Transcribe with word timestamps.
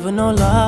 never 0.00 0.12
know 0.12 0.30
love. 0.30 0.59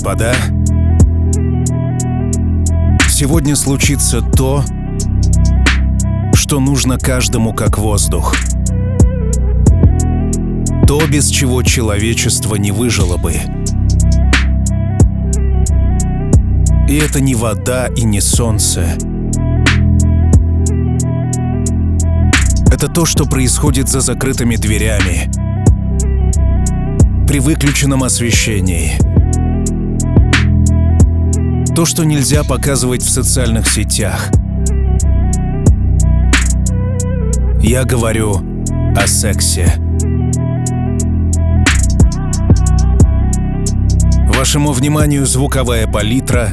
Господа, 0.00 0.32
сегодня 3.06 3.54
случится 3.54 4.22
то, 4.22 4.64
что 6.32 6.58
нужно 6.58 6.98
каждому 6.98 7.52
как 7.52 7.76
воздух. 7.76 8.34
То, 10.88 11.06
без 11.06 11.28
чего 11.28 11.62
человечество 11.62 12.54
не 12.54 12.72
выжило 12.72 13.18
бы. 13.18 13.34
И 16.88 16.96
это 16.96 17.20
не 17.20 17.34
вода 17.34 17.88
и 17.88 18.04
не 18.04 18.22
солнце. 18.22 18.96
Это 22.72 22.88
то, 22.88 23.04
что 23.04 23.26
происходит 23.26 23.90
за 23.90 24.00
закрытыми 24.00 24.56
дверями, 24.56 25.30
при 27.28 27.38
выключенном 27.38 28.02
освещении. 28.02 29.09
То, 31.80 31.86
что 31.86 32.04
нельзя 32.04 32.44
показывать 32.44 33.00
в 33.02 33.08
социальных 33.08 33.66
сетях. 33.66 34.28
Я 37.62 37.84
говорю 37.84 38.42
о 38.94 39.06
сексе. 39.06 39.72
Вашему 44.26 44.72
вниманию 44.72 45.24
звуковая 45.24 45.86
палитра 45.86 46.50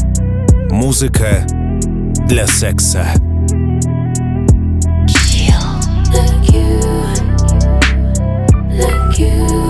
—Музыка 0.70 1.44
для 2.28 2.46
секса. 2.46 3.08
Сегодняшний 9.12 9.61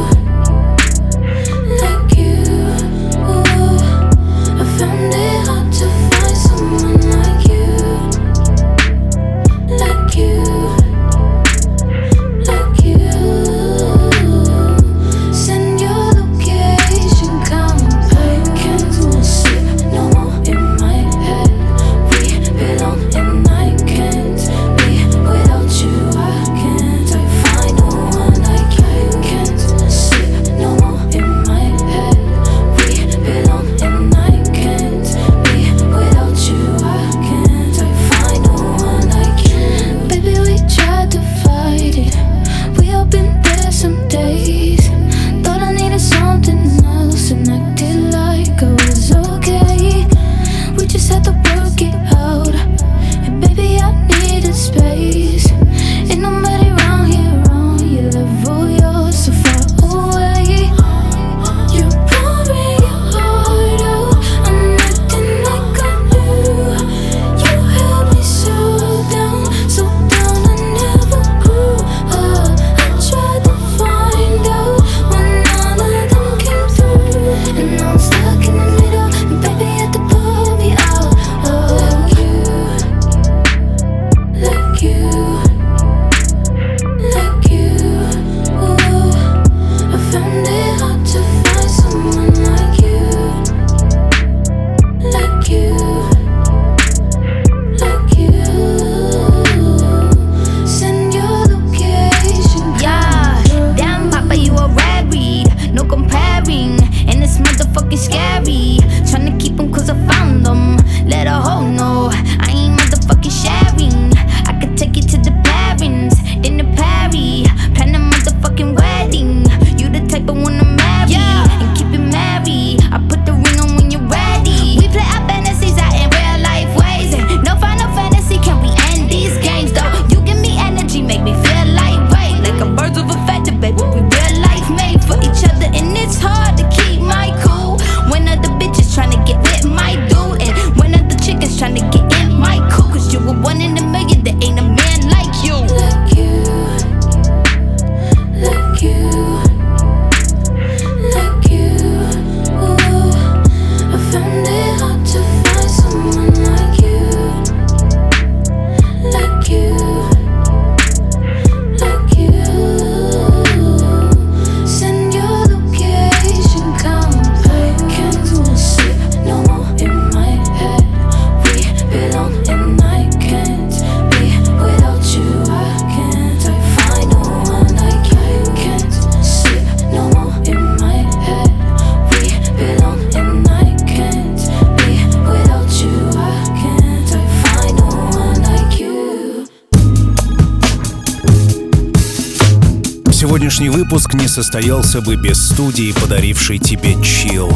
выпуск 193.82 194.14
не 194.14 194.28
состоялся 194.28 195.00
бы 195.00 195.16
без 195.16 195.44
студии, 195.44 195.90
подарившей 195.90 196.58
тебе 196.58 196.94
чил. 197.02 197.50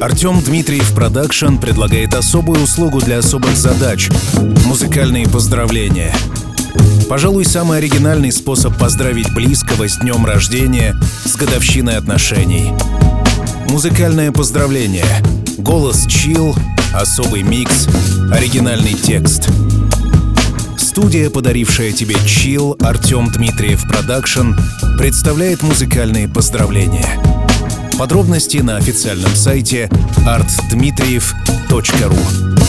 Артем 0.00 0.40
Дмитриев 0.40 0.94
Продакшн 0.94 1.56
предлагает 1.56 2.14
особую 2.14 2.62
услугу 2.62 3.00
для 3.00 3.18
особых 3.18 3.56
задач— 3.56 4.08
музыкальные 4.66 5.26
поздравления. 5.28 6.14
Пожалуй, 7.08 7.44
самый 7.44 7.78
оригинальный 7.78 8.30
способ 8.30 8.78
поздравить 8.78 9.34
близкого 9.34 9.88
с 9.88 9.96
днем 9.96 10.24
рождения, 10.24 10.96
с 11.24 11.34
годовщиной 11.34 11.96
отношений. 11.96 12.72
Музыкальное 13.68 14.30
поздравление. 14.30 15.24
Голос 15.58 16.06
чил, 16.06 16.54
особый 16.94 17.42
микс, 17.42 17.88
оригинальный 18.30 18.94
текст— 18.94 19.48
Студия, 21.00 21.30
подарившая 21.30 21.92
тебе 21.92 22.14
чил, 22.26 22.76
Артем 22.78 23.32
Дмитриев 23.32 23.88
Продакшн, 23.88 24.50
представляет 24.98 25.62
музыкальные 25.62 26.28
поздравления. 26.28 27.18
Подробности 27.98 28.58
на 28.58 28.76
официальном 28.76 29.34
сайте 29.34 29.88
artdmitriev.ru. 30.26 32.60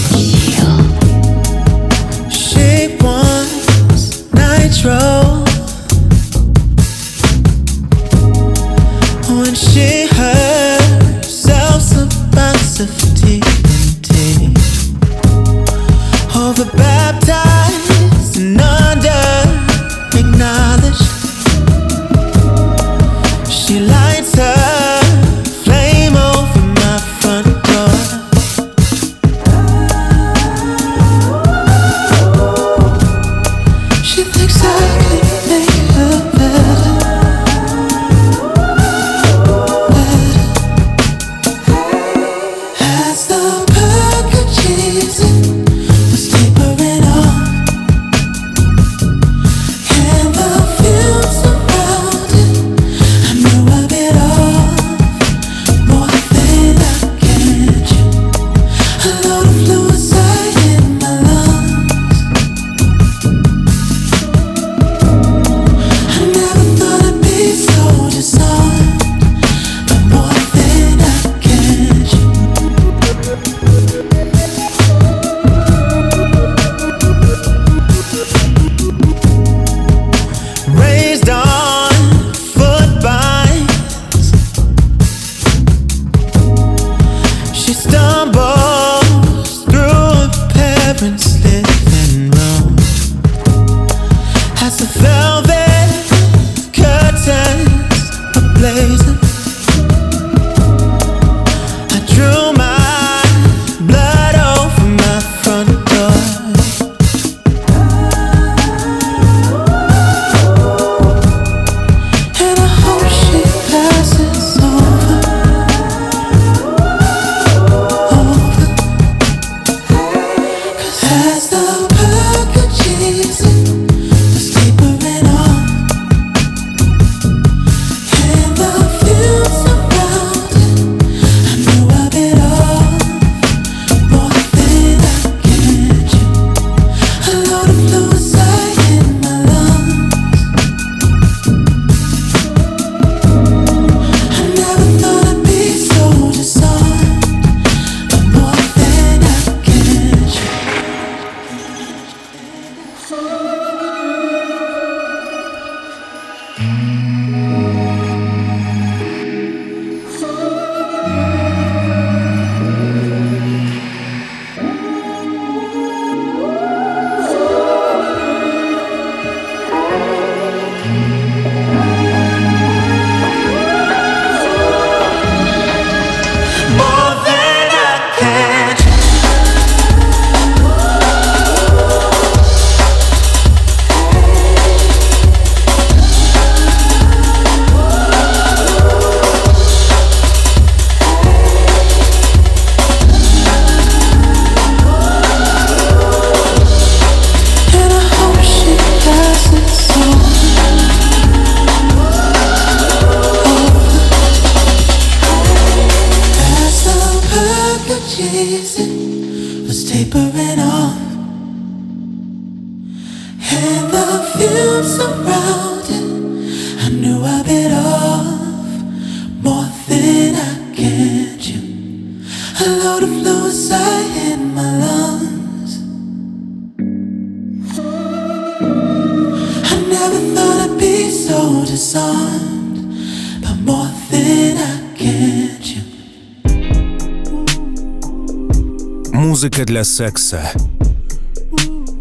Музыка 239.61 239.73
для 239.73 239.83
секса. 239.83 240.51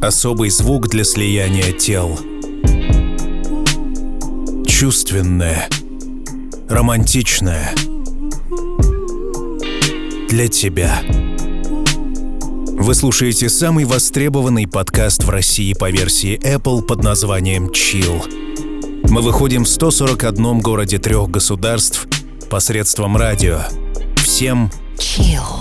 Особый 0.01 0.49
звук 0.49 0.89
для 0.89 1.05
слияния 1.05 1.73
тел. 1.73 2.19
Чувственная. 4.67 5.69
Романтичная. 6.71 7.75
Для 10.31 10.49
тебя. 10.49 11.03
Вы 12.79 12.95
слушаете 12.95 13.51
самый 13.51 13.85
востребованный 13.85 14.67
подкаст 14.67 15.25
в 15.25 15.29
России 15.29 15.75
по 15.75 15.91
версии 15.91 16.39
Apple 16.39 16.81
под 16.81 17.05
названием 17.05 17.67
Chill. 17.67 19.07
Мы 19.11 19.21
выходим 19.21 19.65
в 19.65 19.69
141 19.69 20.61
городе 20.61 20.97
трех 20.97 21.29
государств 21.29 22.07
посредством 22.49 23.19
радио. 23.19 23.61
Всем 24.17 24.71
Chill. 24.97 25.60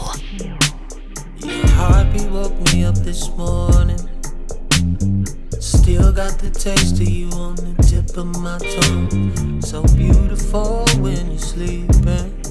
Beautiful 10.39 10.86
when 11.01 11.31
you're 11.31 11.38
sleeping. 11.38 12.41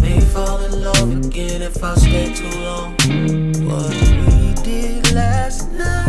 May 0.00 0.20
fall 0.20 0.60
in 0.64 0.84
love 0.84 1.26
again 1.26 1.62
if 1.62 1.82
I 1.82 1.94
stay 1.94 2.34
too 2.34 2.58
long. 2.60 2.92
What 3.66 3.90
we 4.28 4.54
did 4.62 5.12
last 5.12 5.72
night. 5.72 6.06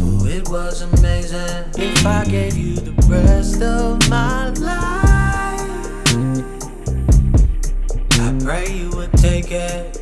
Oh, 0.00 0.26
it 0.26 0.48
was 0.48 0.82
amazing. 0.82 1.64
If 1.76 2.06
I 2.06 2.24
gave 2.24 2.56
you 2.56 2.76
the 2.76 2.94
rest 3.08 3.62
of 3.62 4.08
my 4.08 4.48
life. 4.50 4.80
I 8.20 8.44
pray 8.44 8.72
you 8.72 8.90
would 8.96 9.12
take 9.14 9.50
it. 9.50 10.00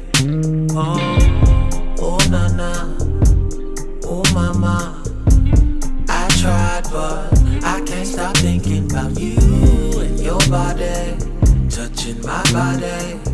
Oh. 0.72 1.19
Touching 12.00 12.22
my 12.22 12.42
body. 12.52 13.29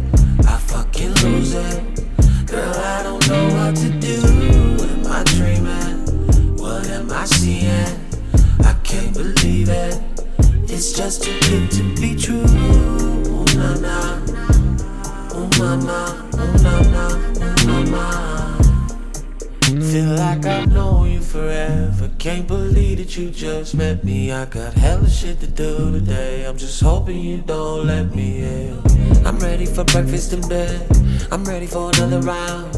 Can't 22.37 22.49
believe 22.49 22.99
that 22.99 23.17
you 23.17 23.31
just 23.31 23.75
met 23.75 24.05
me. 24.05 24.31
I 24.31 24.45
got 24.45 24.75
hella 24.75 25.09
shit 25.09 25.41
to 25.41 25.47
do 25.47 25.91
today. 25.91 26.45
I'm 26.45 26.59
just 26.59 26.83
hoping 26.83 27.19
you 27.19 27.39
don't 27.39 27.87
let 27.87 28.15
me 28.15 28.43
in. 28.43 28.79
I'm 29.27 29.39
ready 29.39 29.65
for 29.65 29.85
breakfast 29.85 30.35
in 30.35 30.47
bed. 30.47 30.87
I'm 31.33 31.47
ready 31.47 31.67
for 31.67 31.89
another 31.95 32.21
round. 32.21 32.75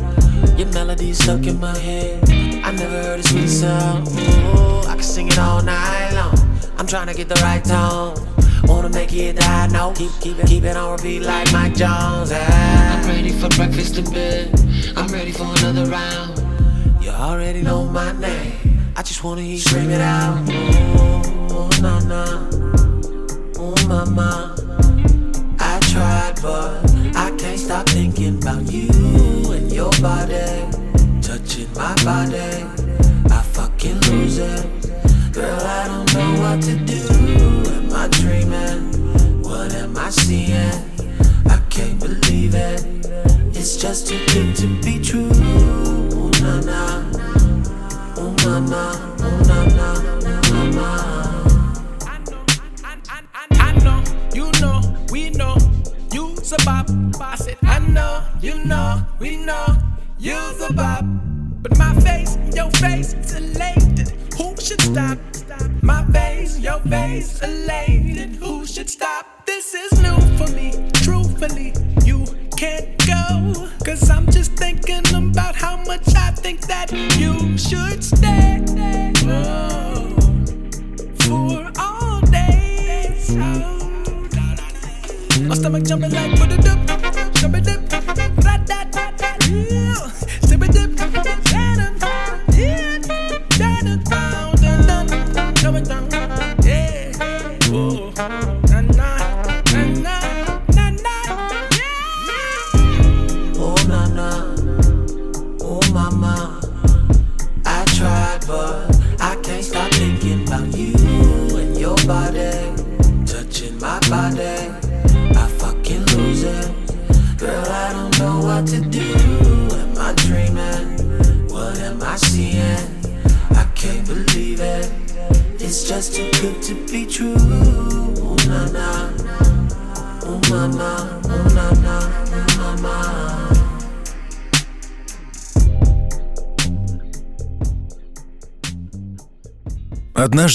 Your 0.56 0.68
melody's 0.68 1.18
stuck 1.18 1.44
in 1.44 1.58
my 1.58 1.76
head. 1.76 2.22
I 2.64 2.70
never 2.70 3.02
heard 3.02 3.18
a 3.18 3.22
sweet 3.24 3.48
sound. 3.48 4.06
Ooh, 4.06 4.86
I 4.86 4.94
can 4.94 5.02
sing 5.02 5.26
it 5.26 5.40
all 5.40 5.60
night 5.60 6.12
long. 6.14 6.38
I'm 6.78 6.86
trying 6.86 7.08
to 7.08 7.14
get 7.14 7.28
the 7.28 7.40
right 7.42 7.64
tone. 7.64 8.14
Wanna 8.62 8.90
make 8.90 9.12
it 9.12 9.42
high 9.42 9.66
note. 9.66 9.96
Keep, 9.96 10.12
keep 10.20 10.38
it, 10.38 10.46
keep 10.46 10.62
it 10.62 10.76
on 10.76 10.92
repeat 10.92 11.22
like 11.22 11.52
Mike 11.52 11.74
Jones. 11.74 12.30
Ah. 12.32 13.00
I'm 13.02 13.08
ready 13.08 13.32
for 13.32 13.48
breakfast 13.48 13.98
in 13.98 14.04
bed. 14.12 14.54
I'm 14.96 15.08
ready 15.08 15.32
for 15.32 15.46
another 15.58 15.86
round. 15.86 16.38
You 17.02 17.10
already 17.10 17.62
know 17.62 17.86
my 17.86 18.12
name. 18.12 18.57
I 18.98 19.02
just 19.02 19.22
wanna 19.22 19.42
hear 19.42 19.52
you 19.52 19.58
scream 19.60 19.90
it 19.90 20.00
out. 20.00 20.44
Oh, 20.50 21.22
oh 21.50 21.70
na 21.80 22.00
na. 22.00 22.24
Oh 23.56 23.76
mama. 23.86 24.56
I 25.60 25.78
tried, 25.78 26.42
but 26.42 26.84
I 27.14 27.30
can't 27.38 27.60
stop 27.60 27.88
thinking 27.88 28.42
about 28.42 28.72
you 28.72 28.88
and 29.52 29.70
your 29.70 29.92
body. 30.02 30.66
Touching 31.22 31.72
my 31.74 31.94
body. 32.02 32.66
I 33.30 33.40
fucking 33.52 34.00
lose 34.00 34.38
it. 34.38 34.66
Girl, 35.32 35.60
I 35.60 35.86
don't 35.86 36.12
know 36.14 36.42
what 36.42 36.60
to 36.62 36.74
do. 36.74 37.06
Am 37.70 37.92
I 37.92 38.08
dreaming? 38.08 39.42
What 39.42 39.76
am 39.76 39.96
I 39.96 40.10
seeing? 40.10 40.74
I 41.46 41.60
can't 41.70 42.00
believe 42.00 42.56
it. 42.56 42.84
It's 43.54 43.76
just 43.76 44.08
too 44.08 44.18
good 44.34 44.56
to 44.56 44.77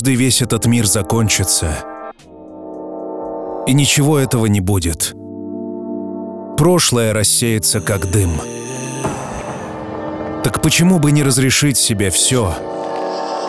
Однажды 0.04 0.22
весь 0.22 0.42
этот 0.42 0.66
мир 0.66 0.86
закончится. 0.86 1.86
И 3.66 3.74
ничего 3.74 4.20
этого 4.20 4.48
не 4.48 4.60
будет. 4.60 5.14
Прошлое 6.58 7.14
рассеется 7.14 7.80
как 7.80 8.12
дым. 8.12 8.32
Так 10.44 10.62
почему 10.62 11.00
бы 11.00 11.14
не 11.14 11.24
разрешить 11.24 11.78
себе 11.78 12.10
все 12.10 12.54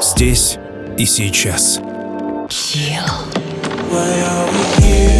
здесь 0.01 0.57
и 0.97 1.07
сейчас? 1.07 1.81
Chill. 2.49 3.03
Why 3.91 4.23
are 4.23 4.49
we 4.53 4.85
here? 4.85 5.14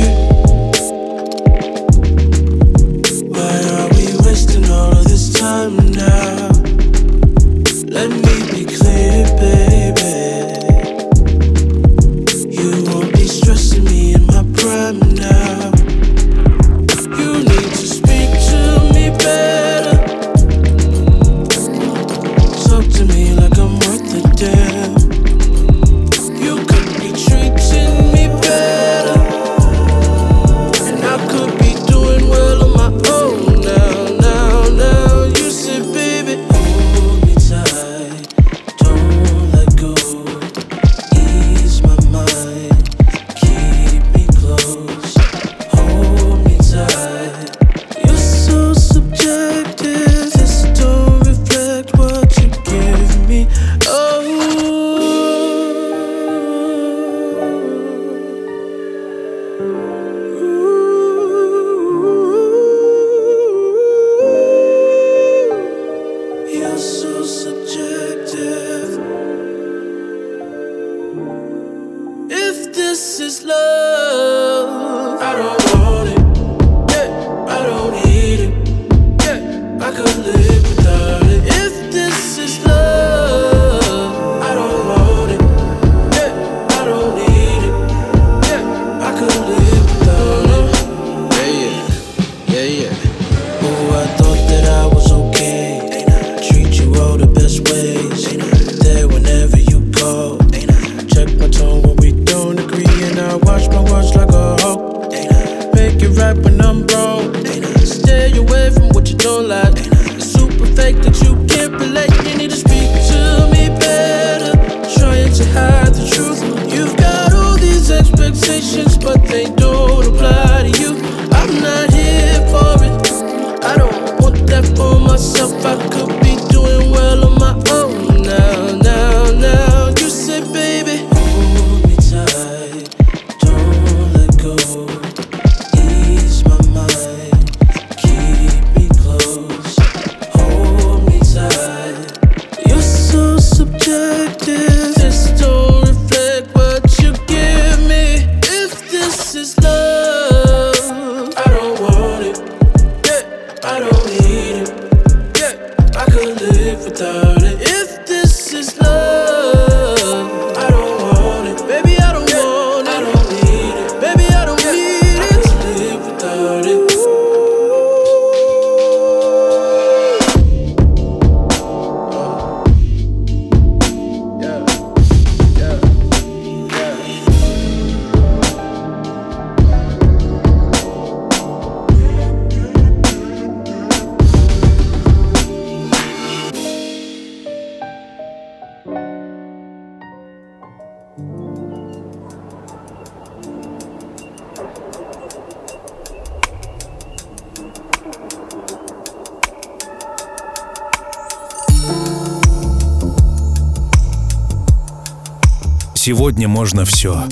можно 206.55 206.85
все. 206.85 207.25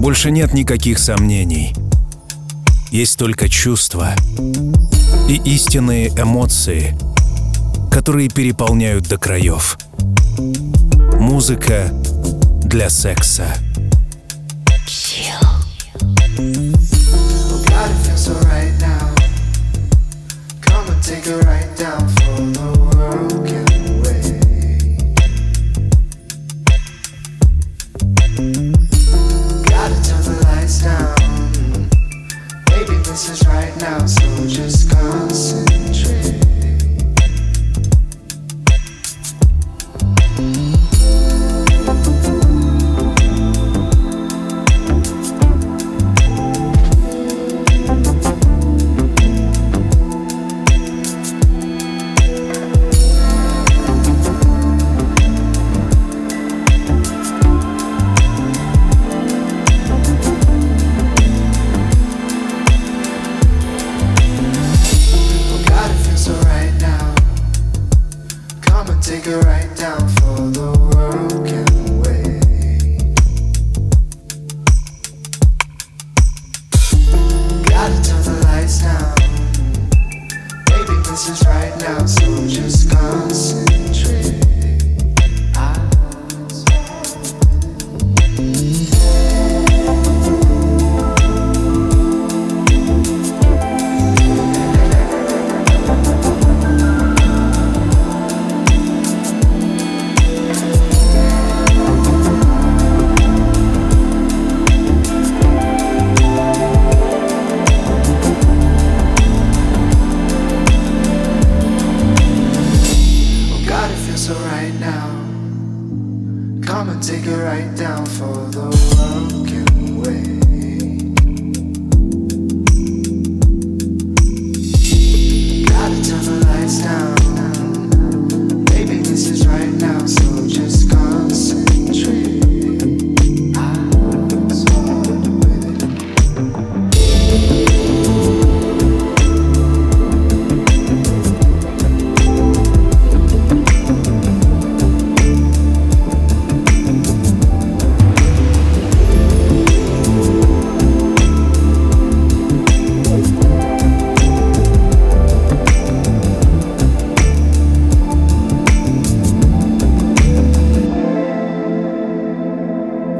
Больше 0.00 0.32
нет 0.32 0.52
никаких 0.52 0.98
сомнений. 0.98 1.76
Есть 2.90 3.16
только 3.16 3.48
чувства 3.48 4.16
и 5.28 5.40
истинные 5.44 6.08
эмоции, 6.08 6.98
которые 7.92 8.30
переполняют 8.30 9.08
до 9.08 9.16
краев. 9.16 9.78
Музыка 11.20 11.92
для 12.64 12.90
секса. 12.90 13.46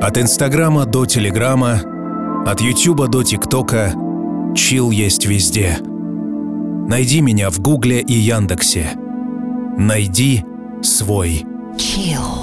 От 0.09 0.16
Инстаграма 0.16 0.87
до 0.87 1.05
Телеграма, 1.05 1.83
от 2.47 2.62
Ютуба 2.62 3.09
до 3.09 3.23
ТикТока, 3.23 3.92
чил 4.57 4.90
есть 4.90 5.27
везде. 5.27 5.77
Найди 6.88 7.21
меня 7.21 7.51
в 7.51 7.61
Гугле 7.61 8.01
и 8.01 8.14
Яндексе. 8.14 8.94
Найди 9.77 10.47
свой 10.83 11.44
чил. 11.77 12.38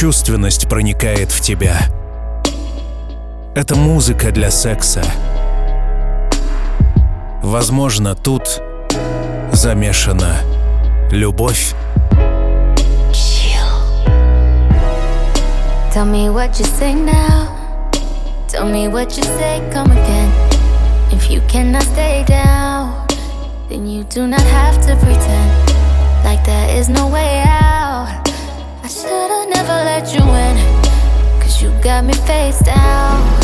Чувственность 0.00 0.66
проникает 0.66 1.30
в 1.30 1.42
тебя. 1.42 1.76
Это 3.54 3.76
музыка 3.76 4.32
для 4.32 4.50
секса. 4.50 5.04
Возможно, 7.42 8.14
тут 8.14 8.62
замешана 9.52 10.36
любовь. 11.10 11.74
Like 26.24 26.44
there 26.44 26.78
is 26.78 26.88
no 26.88 27.08
way 27.08 27.42
out. 27.44 27.69
Got 31.82 32.04
me 32.04 32.12
face 32.12 32.60
down. 32.60 33.39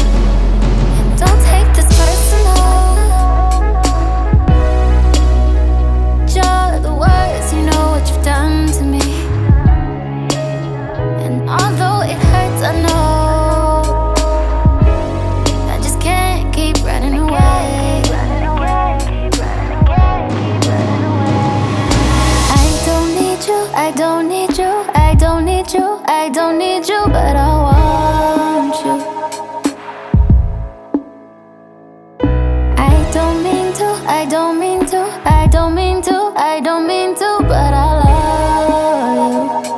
I 34.09 34.25
don't 34.27 34.59
mean 34.61 34.87
to, 34.87 34.99
I 35.25 35.49
don't 35.49 35.75
mean 35.75 36.01
to, 36.03 36.33
I 36.37 36.61
don't 36.61 36.87
mean 36.87 37.14
to, 37.16 37.38
but 37.42 37.75
I 37.75 37.87
love 38.05 39.66
you. 39.66 39.75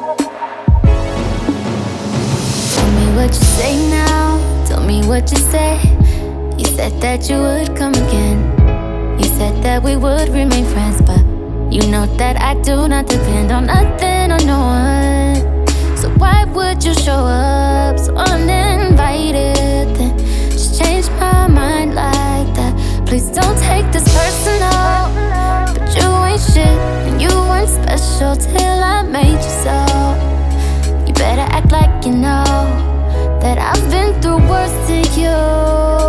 Tell 2.75 2.91
me 2.93 3.07
what 3.17 3.29
you 3.29 3.45
say 3.57 3.91
now. 3.91 4.39
Tell 4.67 4.83
me 4.83 5.03
what 5.07 5.31
you 5.31 5.39
say. 5.39 5.81
You 6.59 6.67
said 6.67 7.01
that 7.01 7.29
you 7.31 7.39
would 7.41 7.75
come 7.77 7.95
again. 7.95 8.39
You 9.19 9.25
said 9.25 9.63
that 9.65 9.83
we 9.83 9.97
would 9.97 10.29
remain 10.29 10.65
friends, 10.67 11.01
but 11.03 11.25
you 11.73 11.87
know 11.91 12.07
that 12.17 12.41
I 12.41 12.55
do 12.63 12.87
not 12.87 13.07
depend 13.07 13.51
on 13.51 13.67
nothing 13.67 14.31
or 14.31 14.39
no 14.45 14.59
one. 14.61 15.67
So 15.97 16.11
why 16.19 16.45
would 16.45 16.85
you 16.85 16.93
show 16.95 17.25
up 17.27 17.99
so 17.99 18.15
uninvited? 18.15 18.68
Special 28.19 28.37
till 28.37 28.83
I 28.83 29.03
made 29.03 29.35
you 29.35 29.55
so. 29.63 31.07
You 31.07 31.15
better 31.15 31.47
act 31.55 31.71
like 31.71 32.05
you 32.05 32.13
know 32.13 32.45
that 33.41 33.59
I've 33.59 33.91
been 33.91 34.21
through 34.21 34.39
worse 34.49 34.75
to 34.89 35.21
you. 35.21 36.08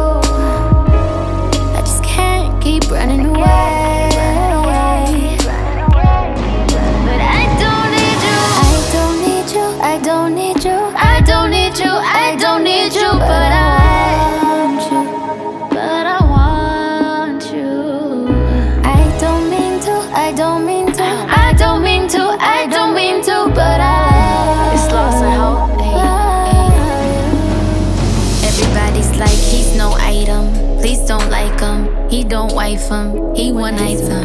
One 33.59 33.75
item. 33.75 34.23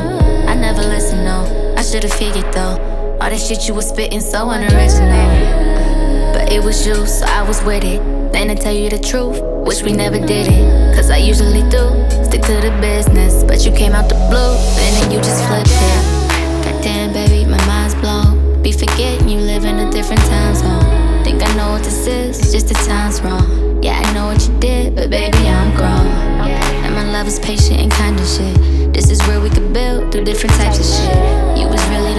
I 0.48 0.54
never 0.54 0.82
listen 0.82 1.24
no. 1.24 1.74
I 1.76 1.82
should've 1.82 2.12
figured 2.12 2.46
though. 2.54 2.78
All 3.20 3.30
that 3.30 3.40
shit 3.40 3.66
you 3.66 3.74
was 3.74 3.88
spitting 3.88 4.20
so 4.20 4.48
unoriginal. 4.50 5.10
But 6.32 6.52
it 6.52 6.62
was 6.62 6.86
you, 6.86 6.94
so 7.04 7.26
I 7.26 7.42
was 7.42 7.60
with 7.64 7.82
it. 7.82 8.00
Then 8.32 8.46
to 8.48 8.54
tell 8.54 8.72
you 8.72 8.88
the 8.88 8.98
truth, 8.98 9.40
wish 9.66 9.82
we 9.82 9.92
never 9.92 10.20
did 10.20 10.46
it. 10.46 10.94
Cause 10.94 11.10
I 11.10 11.16
usually 11.16 11.62
do, 11.68 11.84
stick 12.22 12.42
to 12.42 12.60
the 12.62 12.70
business. 12.80 13.42
But 13.42 13.66
you 13.66 13.72
came 13.72 13.92
out 13.92 14.08
the 14.08 14.14
blue, 14.30 14.54
and 14.78 14.90
then 15.02 15.10
you 15.10 15.18
just 15.18 15.42
flipped 15.48 15.66
it. 15.66 16.02
Goddamn, 16.64 17.12
baby, 17.12 17.44
my 17.44 17.58
mind's 17.66 17.96
blown. 17.96 18.62
Be 18.62 18.70
forgetting 18.70 19.28
you 19.28 19.40
live 19.40 19.64
in 19.64 19.80
a 19.80 19.90
different 19.90 20.22
time 20.22 20.54
zone. 20.54 21.24
Think 21.24 21.42
I 21.42 21.52
know 21.56 21.72
what 21.72 21.82
this 21.82 22.06
is, 22.06 22.38
it's 22.38 22.52
just 22.52 22.68
the 22.68 22.74
time's 22.74 23.20
wrong. 23.20 23.82
Yeah, 23.82 23.98
I 23.98 24.14
know 24.14 24.26
what 24.26 24.46
you 24.46 24.56
did, 24.60 24.94
but 24.94 25.10
baby, 25.10 25.48
I'm 25.48 25.74
grown. 25.74 26.06
And 26.84 26.94
my 26.94 27.10
love 27.10 27.26
is 27.26 27.40
patient 27.40 27.80
and 27.80 27.90
kind 27.90 28.18
of 28.18 28.26
shit. 28.26 28.83
This 28.94 29.10
is 29.10 29.20
where 29.26 29.40
we 29.40 29.50
could 29.50 29.72
build 29.72 30.12
through 30.12 30.22
different 30.22 30.54
types 30.54 30.78
of 30.78 30.86
shit. 30.86 31.58
You 31.58 31.66
was 31.66 31.84
really 31.88 32.13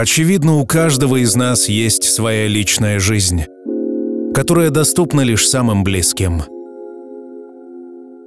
Очевидно, 0.00 0.56
у 0.56 0.64
каждого 0.64 1.16
из 1.16 1.36
нас 1.36 1.68
есть 1.68 2.04
своя 2.04 2.46
личная 2.46 2.98
жизнь, 2.98 3.42
которая 4.32 4.70
доступна 4.70 5.20
лишь 5.20 5.46
самым 5.46 5.84
близким. 5.84 6.42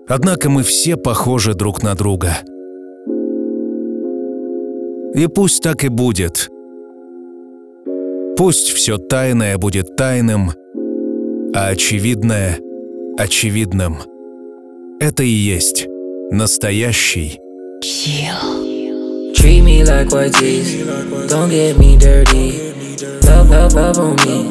Однако 0.08 0.52
мы 0.52 0.62
все 0.62 0.98
похожи 0.98 1.56
друг 1.56 1.82
на 1.82 1.96
друга. 1.96 2.36
И 5.16 5.26
пусть 5.26 5.64
так 5.64 5.84
и 5.84 5.88
будет. 5.88 6.52
Пусть 8.38 8.70
все 8.70 9.00
тайное 9.00 9.58
будет 9.58 9.96
тайным, 9.96 10.52
а 11.56 11.70
очевидное— 11.70 12.60
очевидным. 13.18 13.98
Это 15.00 15.24
и 15.24 15.28
есть 15.28 15.88
настоящий 16.30 17.40
Treat 17.84 18.53
me 19.74 19.84
like 19.84 20.12
what 20.12 20.42
is. 20.42 20.86
Don't 21.30 21.50
get 21.50 21.78
me 21.78 21.98
dirty. 21.98 22.74
Love, 23.28 23.50
love, 23.50 23.74
love 23.74 23.98
on 23.98 24.16
me. 24.18 24.44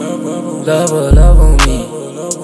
Love, 0.66 0.90
love, 0.90 1.38
on 1.38 1.56
me. 1.66 1.78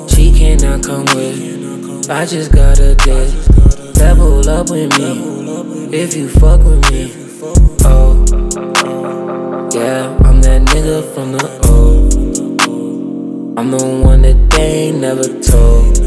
She 0.08 0.32
cannot 0.32 0.84
come 0.84 1.06
with. 1.14 2.08
I 2.10 2.24
just 2.24 2.52
got 2.52 2.78
a 2.78 2.94
dick. 2.94 3.28
Level 3.96 4.48
up 4.48 4.70
with 4.70 4.96
me. 4.98 5.12
If 5.92 6.14
you 6.14 6.28
fuck 6.28 6.60
with 6.60 6.82
me. 6.90 7.02
Oh, 7.84 8.24
yeah, 9.74 10.16
I'm 10.26 10.40
that 10.42 10.62
nigga 10.70 10.98
from 11.14 11.32
the 11.32 11.46
O. 11.64 12.08
I'm 13.58 13.70
the 13.72 13.84
one 14.04 14.22
that 14.22 14.50
they 14.50 14.88
ain't 14.88 14.98
never 15.00 15.26
told. 15.40 15.98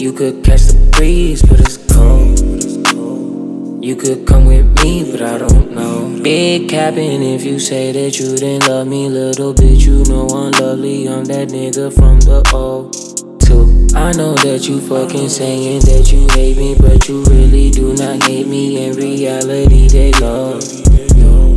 You 0.00 0.12
could 0.12 0.44
catch 0.44 0.62
the 0.62 0.90
breeze, 0.92 1.42
but 1.42 1.60
it's. 1.60 1.85
You 3.86 3.94
could 3.94 4.26
come 4.26 4.46
with 4.46 4.82
me, 4.82 5.08
but 5.12 5.22
I 5.22 5.38
don't 5.38 5.70
know. 5.70 6.20
Big 6.20 6.68
capping 6.68 7.22
if 7.22 7.44
you 7.44 7.60
say 7.60 7.92
that 7.92 8.18
you 8.18 8.36
didn't 8.36 8.66
love 8.66 8.88
me, 8.88 9.08
little 9.08 9.54
bitch. 9.54 9.86
You 9.86 10.02
know 10.12 10.26
I'm 10.26 10.50
lovely. 10.60 11.08
I'm 11.08 11.24
that 11.26 11.50
nigga 11.50 11.94
from 11.94 12.18
the 12.18 12.42
O. 12.52 12.90
I 13.96 14.10
know 14.10 14.34
that 14.42 14.66
you 14.68 14.80
fucking 14.80 15.28
saying 15.28 15.82
that 15.82 16.10
you 16.10 16.26
hate 16.34 16.56
me, 16.56 16.74
but 16.74 17.06
you 17.06 17.22
really 17.26 17.70
do 17.70 17.94
not 17.94 18.24
hate 18.24 18.48
me. 18.48 18.88
In 18.88 18.96
reality, 18.96 19.86
they 19.86 20.10
love 20.14 20.64
you. 21.14 21.54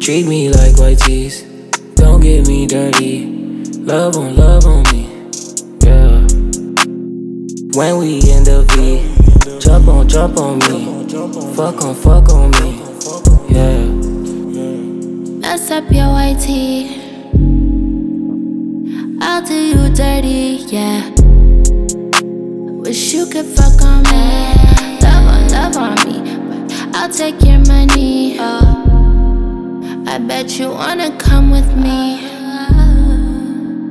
Treat 0.00 0.26
me 0.26 0.50
like 0.50 0.76
white 0.76 0.98
tees. 0.98 1.42
Don't 1.94 2.20
get 2.20 2.48
me 2.48 2.66
dirty. 2.66 3.26
Love 3.78 4.16
on 4.16 4.34
love 4.34 4.66
on 4.66 4.82
me. 4.92 5.19
When 7.72 7.98
we 7.98 8.16
in 8.16 8.42
the 8.42 8.64
V, 8.70 9.60
jump 9.60 9.86
on, 9.86 10.08
jump 10.08 10.38
on 10.38 10.58
me. 10.58 11.06
Fuck 11.54 11.84
on, 11.84 11.94
fuck 11.94 12.28
on 12.30 12.50
me. 12.58 12.82
Yeah. 13.48 13.86
Mess 15.38 15.70
up 15.70 15.84
your 15.92 16.08
white 16.08 16.40
tee. 16.40 17.00
I'll 19.20 19.46
do 19.46 19.54
you 19.54 19.94
dirty, 19.94 20.64
yeah. 20.66 21.10
Wish 22.82 23.14
you 23.14 23.26
could 23.26 23.46
fuck 23.46 23.80
on 23.82 24.02
me. 24.02 24.54
Love 25.00 25.26
on, 25.28 25.48
love 25.48 25.76
on 25.76 25.94
me. 26.08 26.66
But 26.66 26.96
I'll 26.96 27.08
take 27.08 27.40
your 27.44 27.60
money. 27.60 28.36
Oh. 28.40 30.04
I 30.08 30.18
bet 30.18 30.58
you 30.58 30.70
wanna 30.70 31.16
come 31.18 31.52
with 31.52 31.72
me. 31.76 32.18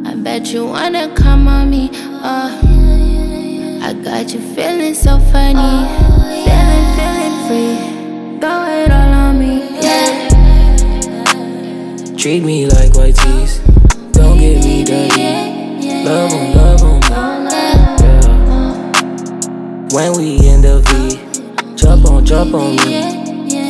I 0.06 0.16
bet 0.18 0.48
you 0.48 0.66
wanna 0.66 1.14
come 1.16 1.48
on 1.48 1.70
me. 1.70 1.90
Oh. 1.94 2.69
I 3.90 3.94
got 3.94 4.32
you 4.32 4.40
feeling 4.54 4.94
so 4.94 5.18
funny. 5.32 5.88
Feeling, 6.46 6.86
feeling 6.94 7.36
free. 7.48 7.74
Go 8.40 8.54
it 8.70 8.92
all 8.92 9.14
on 9.14 9.40
me, 9.40 9.66
yeah. 9.82 10.30
Treat 12.16 12.44
me 12.44 12.68
like 12.68 12.94
white 12.94 13.16
tees. 13.16 13.58
Don't 14.12 14.38
get 14.38 14.64
me 14.64 14.84
dirty. 14.84 16.06
Love 16.06 16.34
on, 16.34 16.54
love 16.56 16.84
on. 16.84 17.02
Yeah. 17.50 17.98
When 19.92 20.14
we 20.18 20.38
in 20.48 20.62
the 20.62 20.82
V, 20.86 21.76
jump 21.76 22.06
on, 22.06 22.24
jump 22.24 22.54
on 22.54 22.76
me. 22.76 23.02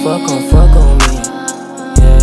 Fuck 0.03 0.29
on, 0.29 0.41
fuck 0.49 0.75
on 0.75 0.97
me. 0.97 1.15
Yeah. 1.95 2.19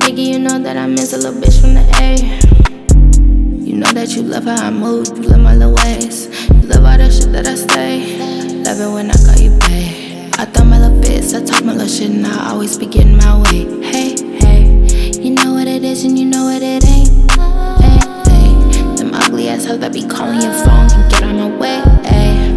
Nigga, 0.00 0.24
you 0.24 0.38
know 0.38 0.58
that 0.58 0.78
I 0.78 0.86
miss 0.86 1.12
a 1.12 1.18
little 1.18 1.38
bitch 1.38 1.60
from 1.60 1.74
the 1.74 1.82
A. 2.00 2.47
Know 3.78 3.92
that 3.92 4.16
you 4.16 4.22
love 4.22 4.42
how 4.42 4.66
I 4.66 4.70
move, 4.70 5.06
you 5.16 5.22
love 5.28 5.40
my 5.40 5.54
little 5.54 5.72
ways. 5.74 6.26
You 6.50 6.62
love 6.66 6.84
all 6.84 6.98
the 6.98 7.08
shit 7.12 7.30
that 7.30 7.46
I 7.46 7.54
say. 7.54 8.18
Love 8.64 8.80
it 8.80 8.92
when 8.92 9.08
I 9.08 9.14
call 9.14 9.38
you 9.38 9.50
babe. 9.60 10.34
I 10.36 10.46
throw 10.46 10.64
my 10.64 10.80
little 10.80 11.00
bits, 11.00 11.32
I 11.32 11.44
talk 11.44 11.64
my 11.64 11.72
little 11.72 11.86
shit, 11.86 12.10
and 12.10 12.26
I 12.26 12.50
always 12.50 12.76
be 12.76 12.86
getting 12.86 13.16
my 13.16 13.40
way. 13.40 13.66
Hey, 13.86 14.16
hey, 14.42 14.64
you 15.22 15.30
know 15.30 15.54
what 15.54 15.68
it 15.68 15.84
is, 15.84 16.04
and 16.04 16.18
you 16.18 16.24
know 16.26 16.46
what 16.46 16.60
it 16.60 16.84
ain't. 16.90 17.30
Hey, 17.78 17.98
hey, 18.26 18.96
them 18.96 19.14
ugly 19.14 19.48
ass 19.48 19.64
hoes 19.66 19.78
that 19.78 19.92
be 19.92 20.02
calling 20.08 20.42
your 20.42 20.54
phone 20.54 20.88
can 20.90 21.08
get 21.10 21.22
on 21.22 21.36
my 21.38 21.56
way. 21.56 21.78
Hey, 22.02 22.56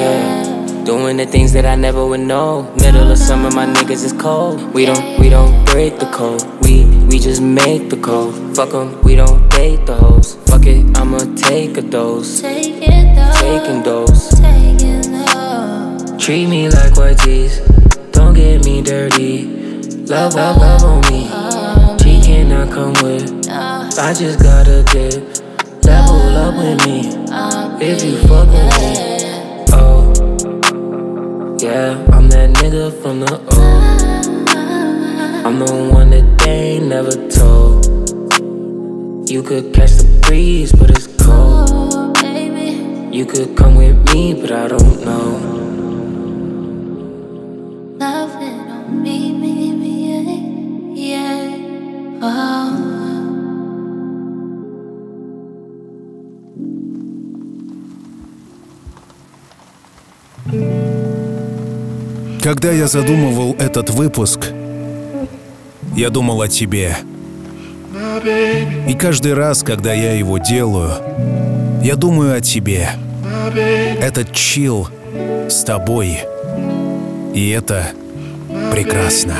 Yeah. 0.00 0.84
Doing 0.86 1.18
the 1.18 1.26
things 1.26 1.52
that 1.52 1.66
I 1.66 1.74
never 1.76 2.06
would 2.06 2.20
know. 2.20 2.72
Middle 2.80 3.10
of 3.10 3.18
summer, 3.18 3.50
my 3.50 3.66
niggas 3.66 4.02
is 4.02 4.14
cold. 4.14 4.72
We 4.72 4.86
don't, 4.86 5.20
we 5.20 5.28
don't 5.28 5.64
break 5.66 5.98
the 5.98 6.06
code. 6.06 6.42
We, 6.62 6.86
we 7.06 7.18
just 7.18 7.42
make 7.42 7.90
the 7.90 7.98
code. 7.98 8.56
Fuck 8.56 8.72
'em, 8.72 9.00
we 9.02 9.14
don't 9.14 9.46
date 9.50 9.84
the 9.84 9.94
hoes. 9.96 10.38
Fuck 10.64 10.72
it, 10.72 10.96
I'ma 10.98 11.18
take 11.36 11.76
a 11.76 11.82
dose. 11.82 12.40
take 12.40 12.76
it 12.80 13.14
though, 13.14 13.32
Taking 13.38 13.82
dose. 13.82 14.30
take 14.40 14.80
it 14.80 15.04
though. 15.12 16.16
Treat 16.16 16.46
me 16.48 16.70
like 16.70 16.96
white 16.96 17.18
tees. 17.18 17.58
Don't 18.12 18.32
get 18.32 18.64
me 18.64 18.80
dirty. 18.80 19.44
Love, 20.06 20.32
love, 20.34 20.56
love 20.56 20.82
on 20.84 21.00
me. 21.12 21.24
She 22.02 22.18
cannot 22.24 22.72
come 22.72 22.94
with. 23.02 23.46
I 23.50 24.14
just 24.14 24.38
gotta 24.42 24.82
dip. 24.84 25.22
Level 25.84 26.34
up 26.34 26.56
with 26.56 26.86
me. 26.86 27.12
If 27.84 28.02
you 28.02 28.16
fuck 28.26 28.48
with 28.48 28.72
me. 28.80 28.94
Oh. 29.76 30.14
Yeah, 31.60 32.02
I'm 32.10 32.30
that 32.30 32.54
nigga 32.54 32.90
from 33.02 33.20
the 33.20 33.38
O. 33.52 33.60
I'm 35.44 35.58
the 35.58 35.90
one 35.92 36.08
that 36.08 36.38
they 36.38 36.78
never 36.80 37.12
told. 37.28 37.84
You 39.28 39.42
could 39.42 39.74
catch 39.74 39.90
the 39.90 40.13
breeze, 40.34 40.72
but 40.72 40.90
it's 40.90 41.06
cold. 41.24 41.70
Oh, 41.70 42.12
baby, 42.20 42.68
You 43.16 43.24
could 43.24 43.56
come 43.56 43.76
with 43.76 43.96
me, 44.12 44.34
but 44.34 44.50
I 44.50 44.66
don't 44.66 44.98
know. 45.08 45.28
love 48.04 48.34
it 48.42 48.68
on 48.76 49.02
me, 49.04 49.18
me, 49.42 49.54
me, 49.80 49.94
yeah, 50.10 51.12
yeah. 51.12 52.20
Oh. 52.20 52.80
Когда 62.42 62.72
я 62.72 62.88
задумывал 62.88 63.54
этот 63.58 63.90
выпуск, 63.90 64.52
я 65.96 66.10
думал 66.10 66.42
о 66.42 66.48
тебе. 66.48 66.96
И 68.26 68.94
каждый 68.94 69.34
раз, 69.34 69.62
когда 69.62 69.92
я 69.92 70.14
его 70.14 70.38
делаю, 70.38 70.92
я 71.82 71.94
думаю 71.96 72.36
о 72.36 72.40
тебе. 72.40 72.88
Этот 73.54 74.32
чил 74.32 74.88
с 75.48 75.62
тобой. 75.64 76.20
И 77.34 77.50
это 77.50 77.84
прекрасно. 78.72 79.34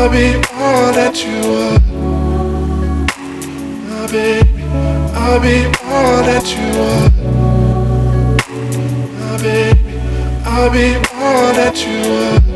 I'll 0.00 0.08
be 0.08 0.32
all 0.56 0.92
that 0.94 1.22
you 1.22 1.36
are. 1.56 1.78
My 3.86 4.06
baby, 4.10 4.62
I'll 5.14 5.38
be 5.40 5.66
all 5.84 6.22
that 6.24 6.46
you 6.56 6.66
are. 6.88 7.10
My 9.20 9.36
baby, 9.42 10.00
I'll 10.46 10.70
be 10.70 10.96
all 11.20 11.52
that 11.52 11.76
you 11.84 12.00
are. 12.14 12.49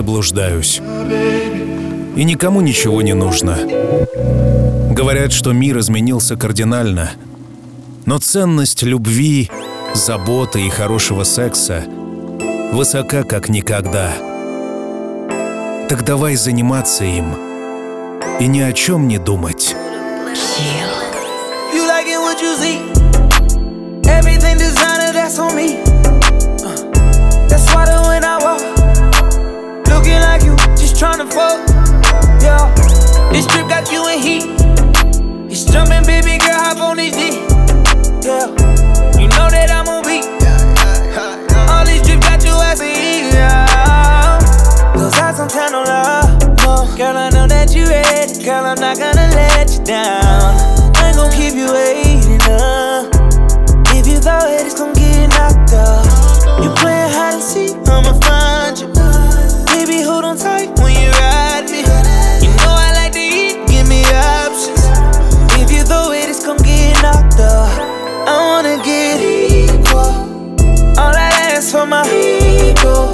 Заблуждаюсь. 0.00 0.80
И 2.16 2.24
никому 2.24 2.62
ничего 2.62 3.02
не 3.02 3.12
нужно. 3.12 3.58
Говорят, 4.90 5.30
что 5.30 5.52
мир 5.52 5.78
изменился 5.78 6.36
кардинально. 6.36 7.10
Но 8.06 8.18
ценность 8.18 8.82
любви, 8.82 9.50
заботы 9.94 10.66
и 10.66 10.70
хорошего 10.70 11.24
секса 11.24 11.84
высока 12.72 13.24
как 13.24 13.50
никогда. 13.50 14.14
Так 15.90 16.02
давай 16.06 16.36
заниматься 16.36 17.04
им 17.04 17.34
и 18.40 18.46
ни 18.46 18.60
о 18.60 18.72
чем 18.72 19.06
не 19.06 19.18
думать. 19.18 19.76
You 21.74 21.86
liking 21.86 22.22
what 22.22 22.40
you 22.40 22.56
see? 22.56 22.78
Everything 24.08 24.56
designer, 24.56 25.12
that's 25.12 25.38
on 25.38 25.54
me. 25.54 25.89
Fuck. 31.30 31.58
Yeah, 32.42 32.72
this 33.32 33.46
trip 33.46 33.68
got 33.68 33.90
you 33.92 34.06
in 34.08 34.18
heat. 34.18 34.44
It's 35.50 35.64
jumping, 35.64 36.04
baby 36.06 36.38
girl, 36.38 36.58
hop 36.58 36.78
on 36.78 36.96
this 36.96 37.14
D. 37.14 37.40
Yeah, 38.26 38.50
you 39.18 39.28
know 39.28 39.48
that 39.50 39.70
I'm 39.70 39.88
on 39.88 40.02
beat. 40.04 40.26
All 41.70 41.84
these 41.84 42.02
trips 42.02 42.26
got 42.26 42.44
you 42.44 42.52
asking, 42.52 43.32
yeah. 43.34 44.38
Those 44.96 45.14
eyes 45.18 45.38
don't 45.38 45.50
tell 45.50 45.70
no 45.70 45.82
love. 45.82 46.40
No, 46.58 46.96
girl, 46.96 47.16
I 47.16 47.30
know 47.30 47.46
that 47.46 47.74
you 47.74 47.86
ready. 47.86 48.44
Girl, 48.44 48.64
I'm 48.64 48.80
not 48.80 48.98
gonna 48.98 49.28
let 49.34 49.70
you 49.72 49.84
down. 49.84 50.94
I 50.96 51.08
ain't 51.08 51.16
gon' 51.16 51.32
keep 51.32 51.54
you 51.54 51.72
waiting 51.72 51.99
I 68.30 68.36
wanna 68.46 68.76
get 68.84 69.18
equal. 69.18 70.14
All 71.02 71.14
I 71.26 71.30
ask 71.50 71.72
for 71.72 71.84
my 71.84 72.06
ego. 72.06 73.10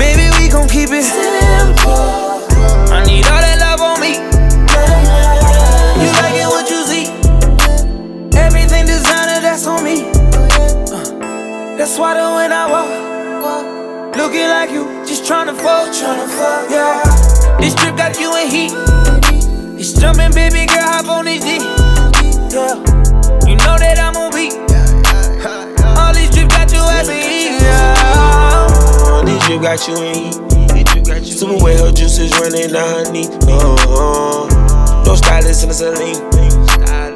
Baby, 0.00 0.32
we 0.38 0.48
gon' 0.48 0.66
keep 0.66 0.88
it 0.88 1.04
simple. 1.04 2.40
I 2.88 3.04
need 3.04 3.26
all 3.28 3.42
that 3.44 3.60
love 3.60 3.82
on 3.84 4.00
me. 4.00 4.16
You 6.00 6.10
like 6.24 6.40
it 6.40 6.48
what 6.48 6.70
you 6.72 6.80
see. 6.88 7.04
Everything 8.32 8.86
designer, 8.86 9.44
that's 9.44 9.66
on 9.66 9.84
me. 9.84 10.08
Uh, 10.08 11.76
that's 11.76 11.98
why 11.98 12.14
the 12.14 12.24
when 12.32 12.50
I 12.50 12.64
walk, 12.72 14.16
looking 14.16 14.48
like 14.48 14.70
you, 14.70 14.88
just 15.04 15.24
tryna 15.24 15.54
fuck, 15.54 15.92
tryna 15.92 16.26
fuck. 16.38 16.70
Yeah, 16.70 17.04
this 17.60 17.74
trip 17.74 17.94
got 17.94 18.18
you 18.18 18.34
in 18.40 18.48
heat. 18.48 18.72
It's 19.78 19.92
jumping, 19.92 20.32
baby 20.32 20.64
girl, 20.64 20.80
hop 20.80 21.08
on 21.08 21.26
this 21.26 21.44
D. 21.44 21.58
Yeah, 22.56 22.80
you 23.46 23.56
know 23.56 23.76
that 23.76 23.98
I'm 24.00 24.20
these 24.20 24.29
you 27.06 27.58
yeah. 27.60 29.22
This 29.24 29.48
you 29.48 29.60
got 29.60 29.86
you 29.86 29.96
in. 30.02 31.24
Super 31.24 31.62
wet, 31.62 31.80
her 31.80 31.92
juices 31.92 32.32
running 32.38 32.72
down 32.72 33.06
her 33.06 33.12
knee. 33.12 33.28
No, 33.46 33.76
no 35.04 35.14
stylist 35.14 35.62
in 35.62 35.68
the 35.68 35.74
saline. 35.74 36.20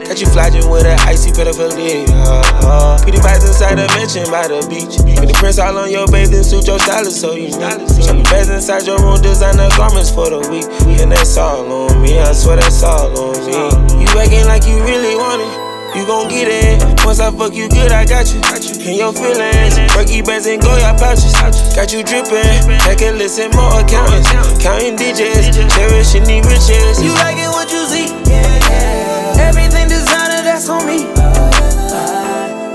Got 0.05 0.21
you 0.21 0.29
flogging 0.29 0.69
with 0.71 0.85
an 0.85 1.01
icy 1.09 1.33
Patek 1.33 1.57
Philippe. 1.57 2.13
Uh, 2.13 3.01
pretty 3.03 3.19
vibes 3.19 3.49
inside 3.49 3.81
the 3.81 3.89
mansion 3.97 4.29
by 4.31 4.47
the 4.47 4.61
beach. 4.69 5.01
With 5.19 5.33
the 5.33 5.37
prints 5.41 5.59
all 5.59 5.77
on 5.77 5.91
your 5.91 6.07
bathing 6.07 6.45
suit, 6.45 6.67
your 6.69 6.79
stylist 6.79 7.21
so 7.21 7.35
you 7.35 7.51
know. 7.57 7.73
Shopping 7.99 8.23
bags 8.29 8.53
inside 8.53 8.85
your 8.85 9.01
room, 9.01 9.21
designer 9.23 9.69
garments 9.81 10.13
for 10.13 10.29
the 10.29 10.45
week. 10.53 10.69
And 11.01 11.11
that's 11.11 11.37
all 11.37 11.65
on 11.65 12.03
me, 12.03 12.21
I 12.21 12.33
swear 12.33 12.57
that's 12.57 12.83
all 12.85 13.17
on 13.17 13.35
me. 13.49 14.05
You 14.05 14.09
acting 14.21 14.45
like 14.45 14.69
you 14.69 14.77
really 14.85 15.17
want 15.17 15.41
it. 15.41 15.53
You 15.97 16.05
gon' 16.07 16.29
get 16.29 16.49
it. 16.53 17.07
Once 17.07 17.21
I 17.21 17.31
fuck 17.31 17.55
you 17.55 17.69
good, 17.69 17.91
I 17.91 18.05
got 18.05 18.29
you. 18.29 18.41
In 18.85 19.01
your 19.01 19.13
feelings. 19.15 19.81
Perky 19.97 20.21
bands 20.21 20.47
and 20.47 20.61
Goyard 20.61 20.99
pouches. 20.99 21.33
Got 21.75 21.93
you 21.93 22.05
drippin'. 22.05 22.69
I 22.85 22.95
can 22.95 23.17
listen 23.17 23.51
more 23.57 23.81
accountants. 23.81 24.29
Counting 24.63 24.97
digits. 24.97 25.57
Cherishing 25.75 26.25
the 26.25 26.45
riches. 26.45 27.03
You 27.03 27.13
like 27.25 27.39
it 27.41 27.49
what 27.49 27.73
you 27.73 27.81
see. 27.89 28.13
Yeah, 28.29 28.45
yeah. 28.69 29.49
Everything 29.49 29.89
designer, 29.89 30.45
that's 30.45 30.69
on 30.69 30.85
me. 30.87 31.09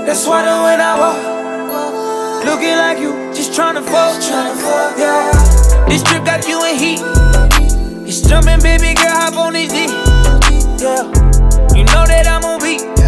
That's 0.04 0.26
why 0.26 0.42
the 0.42 0.50
when 0.66 0.80
I 0.80 0.98
walk, 0.98 2.44
looking 2.44 2.74
like 2.74 2.98
you, 2.98 3.32
just 3.32 3.54
fuck, 3.54 3.70
tryna 3.70 4.56
fuck. 4.58 4.98
Yeah, 4.98 5.86
this 5.86 6.02
trip 6.02 6.24
got 6.24 6.48
you 6.48 6.58
in 6.66 6.74
heat. 6.76 7.00
It's 8.08 8.22
jumping, 8.22 8.60
baby 8.60 8.94
girl, 8.94 9.14
hop 9.14 9.36
on 9.36 9.52
this 9.52 9.70
D. 9.70 9.86
Yeah, 10.82 11.06
you 11.76 11.84
know 11.84 12.04
that 12.10 12.26
I'm 12.26 12.44
on 12.44 12.58
beat. 12.58 12.99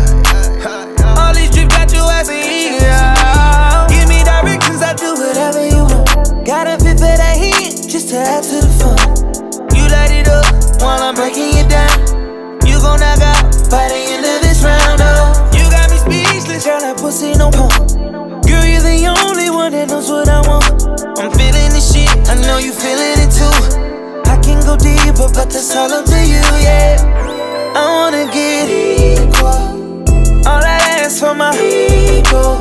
Heat, 8.12 8.44
to 8.44 8.60
the 8.60 8.72
fun. 8.76 8.98
You 9.72 9.88
light 9.88 10.12
it 10.12 10.28
up 10.28 10.44
while 10.82 11.00
I'm 11.00 11.14
breaking 11.14 11.56
it 11.56 11.68
down. 11.68 11.96
You 12.68 12.76
gon' 12.80 13.00
knock 13.00 13.20
out 13.24 13.48
by 13.72 13.88
the 13.88 14.00
end 14.12 14.24
of 14.28 14.38
this 14.44 14.60
round, 14.60 15.00
oh. 15.00 15.32
You 15.56 15.64
got 15.72 15.88
me 15.88 15.96
speechless, 15.96 16.64
girl, 16.64 16.80
that 16.80 16.98
pussy 17.00 17.32
no 17.34 17.48
pump. 17.50 17.72
Girl, 18.44 18.66
you're 18.68 18.84
the 18.84 19.08
only 19.24 19.48
one 19.48 19.72
that 19.72 19.88
knows 19.88 20.10
what 20.10 20.28
I 20.28 20.44
want. 20.44 20.68
I'm 21.18 21.32
feeling 21.32 21.72
this 21.72 21.88
shit, 21.92 22.12
I 22.28 22.36
know 22.44 22.58
you 22.58 22.72
feeling 22.72 23.16
it 23.16 23.32
too. 23.32 23.56
I 24.28 24.36
can 24.44 24.60
go 24.60 24.76
deeper, 24.76 25.32
but 25.32 25.48
that's 25.48 25.74
all 25.74 25.92
up 25.92 26.04
to 26.04 26.20
you, 26.20 26.44
yeah. 26.60 27.00
I 27.72 27.88
wanna 27.88 28.28
get 28.28 28.68
equal. 28.68 29.72
All 30.44 30.60
I 30.60 30.76
ask 31.00 31.20
for 31.20 31.34
my 31.34 31.56
ego. 31.56 32.60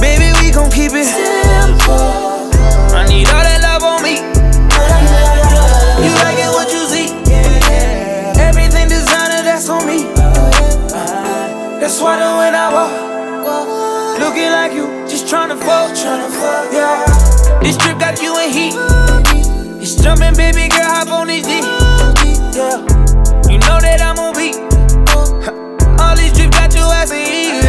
Baby, 0.00 0.36
we 0.40 0.52
gon' 0.52 0.70
keep 0.70 0.92
it 0.92 1.08
simple. 1.08 2.36
I 2.92 3.06
need 3.08 3.28
all 3.28 3.40
that 3.40 3.60
love 3.62 3.82
on 3.82 4.02
me. 4.02 4.35
That's 11.86 12.00
why 12.00 12.16
the 12.18 12.26
when 12.36 12.52
I 12.52 12.66
walk, 12.74 14.18
looking 14.18 14.50
like 14.50 14.72
you, 14.72 15.06
just 15.06 15.26
tryna 15.26 15.56
fuck, 15.56 15.92
tryna 15.94 16.28
fuck. 16.34 16.72
Yeah, 16.72 17.60
this 17.62 17.76
trip 17.76 18.00
got 18.00 18.20
you 18.20 18.36
in 18.42 18.50
heat. 18.50 18.74
It's 19.80 19.94
jumping, 19.94 20.34
baby 20.34 20.68
girl, 20.68 20.82
hop 20.82 21.12
on 21.12 21.28
this 21.28 21.46
D. 21.46 21.60
Yeah, 22.58 22.82
you 23.48 23.58
know 23.62 23.78
that 23.78 24.02
I'm 24.02 24.18
on 24.18 24.34
beat. 24.34 24.56
All 26.02 26.16
these 26.16 26.36
trips 26.36 26.58
got 26.58 26.74
you 26.74 26.82
asking, 26.82 27.62
yeah. 27.62 27.65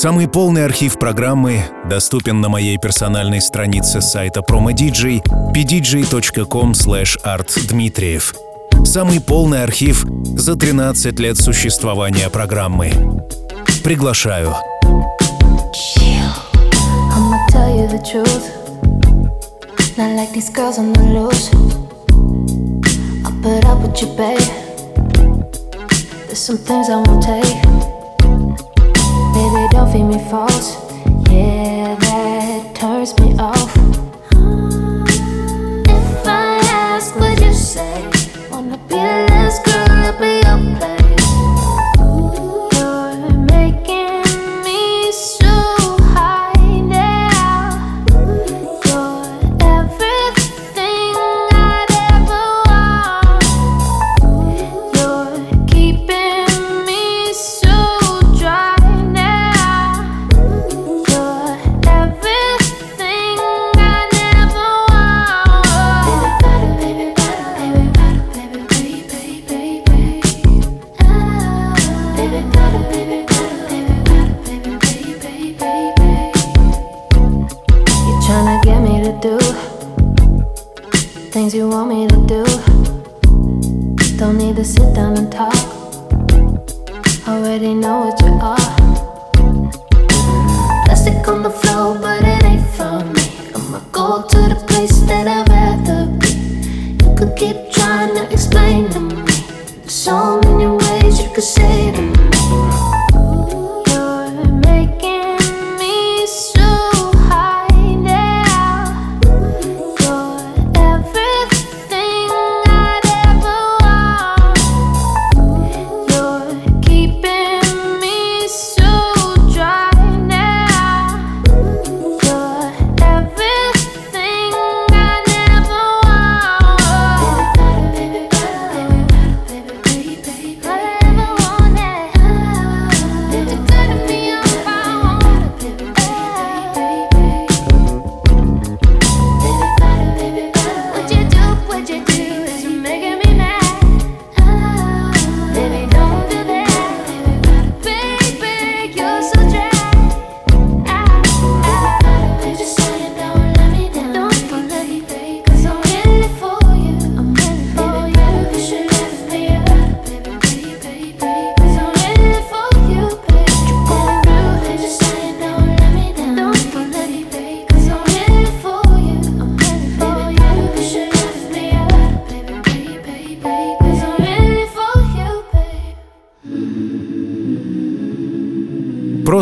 Самый 0.00 0.28
полный 0.28 0.64
архив 0.64 0.96
программы 0.96 1.64
доступен 1.90 2.40
на 2.40 2.48
моей 2.48 2.78
персональной 2.78 3.40
странице 3.40 4.00
сайта 4.00 4.42
PromoDJ 4.48 5.24
pdj.com 5.52 6.70
artdmitriev. 6.70 8.36
Самый 8.84 9.20
полный 9.20 9.64
архив 9.64 10.06
за 10.36 10.54
13 10.54 11.18
лет 11.18 11.36
существования 11.38 12.30
программы. 12.30 12.92
Приглашаю. 13.82 14.54
There's 26.28 26.38
some 26.38 26.58
things 26.58 26.88
I 26.88 27.02
won't 27.02 27.20
take. 27.20 27.77
Feed 29.92 30.04
me 30.04 30.18
false. 30.30 30.76
Yeah, 31.30 31.96
that 31.98 32.74
turns 32.74 33.18
me 33.20 33.34
off. 33.38 33.87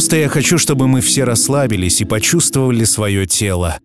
Просто 0.06 0.18
я 0.18 0.28
хочу, 0.28 0.56
чтобы 0.56 0.86
мы 0.86 1.00
все 1.00 1.24
расслабились 1.24 2.00
и 2.00 2.04
почувствовали 2.04 2.84
свое 2.84 3.26
тело, 3.26 3.80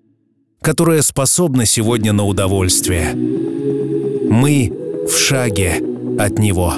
которое 0.61 1.01
способно 1.01 1.65
сегодня 1.65 2.13
на 2.13 2.26
удовольствие. 2.26 3.15
Мы 3.15 4.72
в 5.09 5.17
шаге 5.17 5.82
от 6.19 6.38
него. 6.38 6.76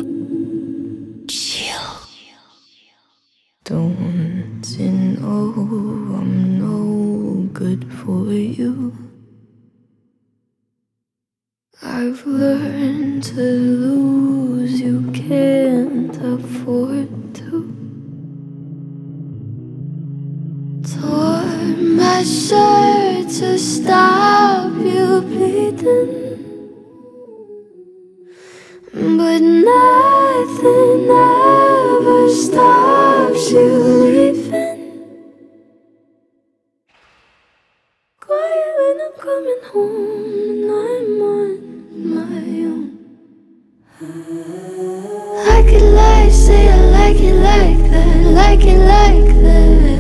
Like 44.44 45.72
it 45.72 45.82
like, 45.82 46.32
say 46.32 46.68
I 46.70 46.76
like 46.92 47.16
it 47.16 47.34
like 47.36 47.92
that, 47.92 48.18
like 48.26 48.66
it 48.66 48.78
like 48.80 49.28
that. 49.44 49.94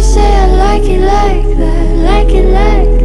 Say 0.00 0.22
I 0.22 0.46
like 0.46 0.84
it 0.84 1.00
like 1.00 1.58
that, 1.58 1.96
like 1.96 2.30
it 2.30 2.44
like 2.46 2.88
that. 2.88 2.97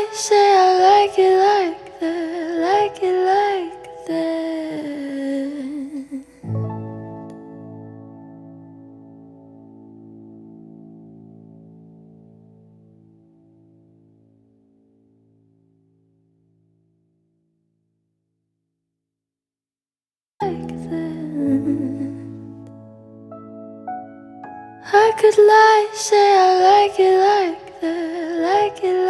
I 0.00 0.06
say 0.12 0.54
I 0.56 0.78
like 0.80 1.18
it 1.18 1.36
like 1.48 1.98
that, 1.98 2.60
like 2.62 3.02
it 3.02 3.18
like 3.26 3.82
that. 4.06 4.28
Like 20.40 20.68
that. 20.68 21.08
I 24.94 25.12
could 25.18 25.38
lie, 25.38 25.88
say 25.92 26.36
I 26.38 26.60
like 26.70 27.00
it 27.00 27.18
like 27.18 27.80
that, 27.80 28.42
like 28.42 28.84
it. 28.84 28.96
Like 29.06 29.07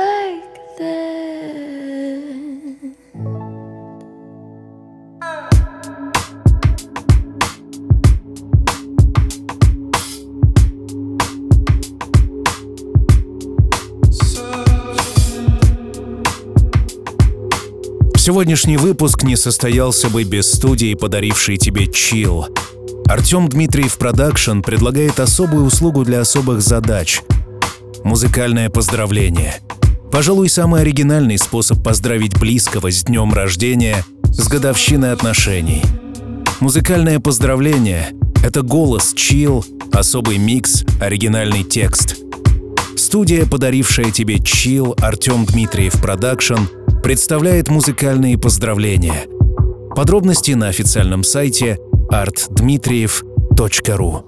Сегодняшний 18.28 18.76
выпуск 18.76 19.22
не 19.22 19.36
состоялся 19.36 20.10
бы 20.10 20.22
без 20.22 20.52
студии, 20.52 20.92
подарившей 20.92 21.56
тебе 21.56 21.90
чил. 21.90 22.44
Артем 23.06 23.48
Дмитриев 23.48 23.96
Продакшн 23.96 24.60
предлагает 24.60 25.18
особую 25.18 25.64
услугу 25.64 26.04
для 26.04 26.20
особых 26.20 26.60
задач. 26.60 27.22
Музыкальное 28.04 28.68
поздравление. 28.68 29.54
Пожалуй, 30.12 30.50
самый 30.50 30.82
оригинальный 30.82 31.38
способ 31.38 31.82
поздравить 31.82 32.38
близкого 32.38 32.92
с 32.92 33.02
днем 33.02 33.32
рождения, 33.32 34.04
с 34.24 34.46
годовщиной 34.46 35.14
отношений. 35.14 35.80
Музыкальное 36.60 37.20
поздравление— 37.20 38.10
это 38.44 38.60
голос, 38.60 39.14
чил, 39.14 39.64
особый 39.90 40.36
микс, 40.36 40.84
оригинальный 41.00 41.64
текст. 41.64 42.16
Студия, 42.94 43.46
подарившая 43.46 44.10
тебе 44.10 44.38
чил, 44.38 44.94
Артем 45.00 45.46
Дмитриев 45.46 45.94
Продакшн, 46.02 46.66
представляет 47.02 47.68
музыкальные 47.68 48.38
поздравления. 48.38 49.26
Подробности 49.94 50.52
на 50.52 50.68
официальном 50.68 51.24
сайте 51.24 51.78
artdmitriev.ru 52.10 54.24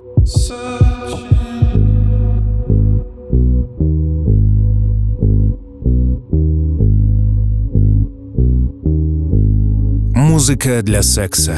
Музыка 10.14 10.82
для 10.82 11.02
секса. 11.02 11.56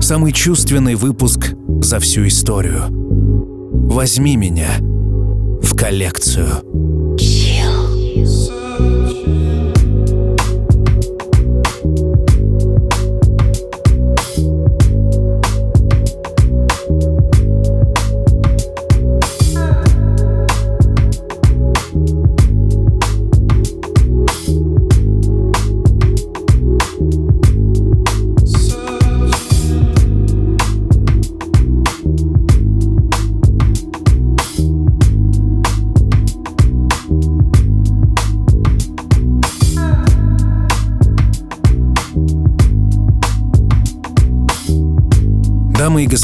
Самый 0.00 0.32
чувственный 0.32 0.94
выпуск 0.94 1.54
за 1.80 1.98
всю 2.00 2.26
историю. 2.26 2.84
Возьми 3.88 4.36
меня 4.36 4.68
в 5.62 5.76
коллекцию. 5.76 6.97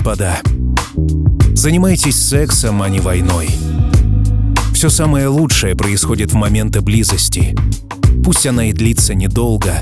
Господа, 0.04 0.38
занимайтесь 1.54 2.20
сексом, 2.20 2.82
а 2.82 2.90
не 2.90 3.00
войной. 3.00 3.48
Все 4.74 4.90
самое 4.90 5.28
лучшее 5.28 5.74
происходит 5.74 6.30
в 6.30 6.34
моменты 6.34 6.82
близости. 6.82 7.56
Пусть 8.22 8.46
она 8.46 8.66
и 8.66 8.74
длится 8.74 9.14
недолго, 9.14 9.80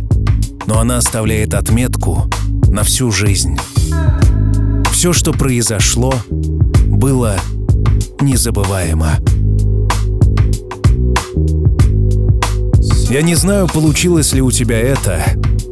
но 0.66 0.78
она 0.78 0.98
оставляет 0.98 1.54
отметку 1.54 2.30
на 2.68 2.84
всю 2.84 3.10
жизнь. 3.10 3.58
Все, 4.92 5.12
что 5.12 5.32
произошло, 5.32 6.14
было 6.86 7.34
незабываемо. 8.20 9.18
Я 13.10 13.22
не 13.22 13.34
знаю, 13.34 13.66
получилось 13.66 14.32
ли 14.32 14.40
у 14.40 14.52
тебя 14.52 14.78
это, 14.78 15.20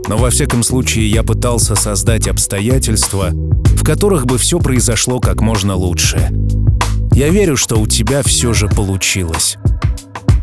но 0.08 0.16
во 0.16 0.30
всяком 0.30 0.64
случае 0.64 1.08
я 1.08 1.22
пытался 1.22 1.76
создать 1.76 2.26
обстоятельства, 2.26 3.30
в 3.80 3.82
которых 3.82 4.26
бы 4.26 4.36
все 4.36 4.58
произошло 4.58 5.20
как 5.20 5.40
можно 5.40 5.74
лучше. 5.74 6.30
Я 7.14 7.30
верю, 7.30 7.56
что 7.56 7.76
у 7.80 7.86
тебя 7.86 8.22
все 8.22 8.52
же 8.52 8.68
получилось. 8.68 9.56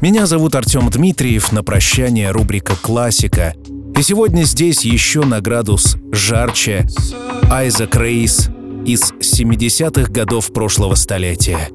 Меня 0.01 0.25
зовут 0.25 0.55
Артем 0.55 0.89
Дмитриев, 0.89 1.51
на 1.51 1.63
прощание 1.63 2.31
рубрика 2.31 2.73
«Классика». 2.75 3.53
И 3.95 4.01
сегодня 4.01 4.41
здесь 4.41 4.83
еще 4.83 5.21
на 5.21 5.39
градус 5.39 5.97
жарче 6.11 6.87
Айзек 7.51 7.95
Рейс 7.95 8.49
из 8.85 9.13
70-х 9.13 10.11
годов 10.11 10.51
прошлого 10.51 10.95
столетия. 10.95 11.69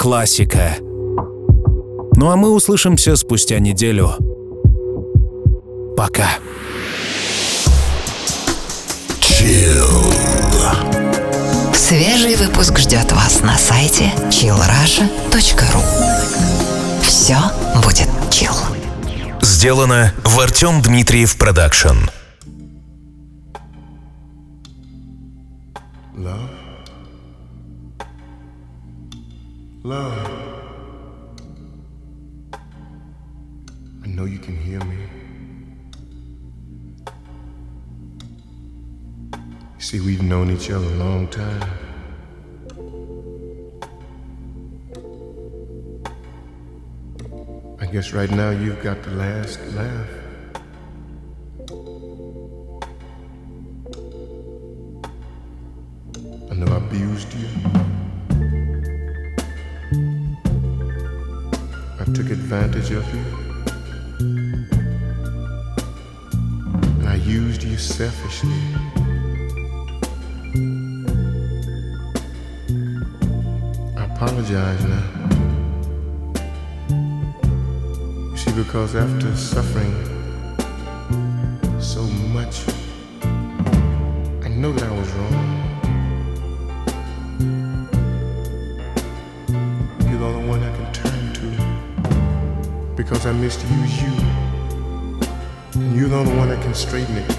Классика. 0.00 0.76
Ну 2.16 2.30
а 2.30 2.36
мы 2.36 2.50
услышимся 2.52 3.16
спустя 3.16 3.58
неделю. 3.58 4.12
Пока. 5.94 6.28
Свежий 11.74 12.36
выпуск 12.36 12.78
ждет 12.78 13.10
вас 13.12 13.40
на 13.40 13.56
сайте 13.56 14.12
chillrasha.ru 14.28 15.82
Все 17.00 17.36
будет 17.82 18.10
чил. 18.30 18.52
Сделано 19.40 20.12
в 20.22 20.38
Артем 20.38 20.82
Дмитриев 20.82 21.38
Продакшн. 21.38 22.10
Love. 26.14 26.50
Love. 29.82 30.12
I 34.04 34.08
know 34.08 34.26
you 34.26 34.38
can 34.38 34.58
hear 34.58 34.80
me. 34.84 35.27
See, 39.88 40.00
we've 40.00 40.20
known 40.20 40.50
each 40.50 40.70
other 40.70 40.84
a 40.84 40.98
long 41.06 41.26
time. 41.28 41.62
I 47.80 47.86
guess 47.86 48.12
right 48.12 48.30
now 48.30 48.50
you've 48.50 48.82
got 48.82 49.02
the 49.02 49.12
last 49.12 49.58
laugh. 49.68 50.10
I 56.50 56.54
know 56.54 56.66
I 56.66 56.76
abused 56.76 57.32
you. 57.32 57.48
I 61.98 62.04
took 62.12 62.28
advantage 62.28 62.90
of 62.90 63.14
you. 63.14 63.27
Because 78.90 79.10
after 79.10 79.36
suffering 79.36 79.92
so 81.78 82.02
much, 82.32 82.64
I 84.42 84.48
know 84.48 84.72
that 84.72 84.82
I 84.82 84.90
was 84.98 85.10
wrong. 85.12 85.36
You're 90.08 90.18
the 90.18 90.24
only 90.24 90.48
one 90.48 90.62
I 90.62 90.74
can 90.74 90.92
turn 90.94 91.32
to 91.34 92.94
because 92.96 93.26
I 93.26 93.32
misused 93.32 94.00
you. 94.00 94.12
And 95.74 95.94
you're 95.94 96.08
the 96.08 96.16
only 96.16 96.34
one 96.34 96.48
that 96.48 96.62
can 96.62 96.72
straighten 96.72 97.16
it. 97.18 97.38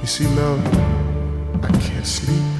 You 0.00 0.06
see, 0.06 0.26
love, 0.28 0.66
I 1.62 1.68
can't 1.78 2.06
sleep. 2.06 2.59